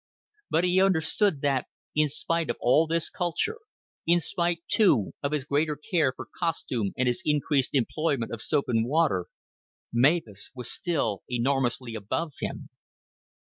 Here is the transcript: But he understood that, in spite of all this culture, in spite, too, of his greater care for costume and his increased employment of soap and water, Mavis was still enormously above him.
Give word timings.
But 0.49 0.63
he 0.63 0.81
understood 0.81 1.41
that, 1.41 1.67
in 1.95 2.09
spite 2.09 2.49
of 2.49 2.55
all 2.59 2.87
this 2.87 3.07
culture, 3.07 3.59
in 4.07 4.19
spite, 4.19 4.63
too, 4.67 5.13
of 5.21 5.31
his 5.31 5.43
greater 5.43 5.75
care 5.75 6.11
for 6.11 6.25
costume 6.39 6.91
and 6.97 7.07
his 7.07 7.21
increased 7.23 7.75
employment 7.75 8.31
of 8.33 8.41
soap 8.41 8.65
and 8.67 8.83
water, 8.87 9.27
Mavis 9.93 10.49
was 10.55 10.71
still 10.71 11.21
enormously 11.29 11.93
above 11.93 12.33
him. 12.39 12.69